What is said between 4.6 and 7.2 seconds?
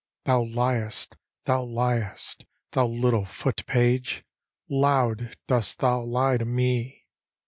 Loud dost thou lie to me!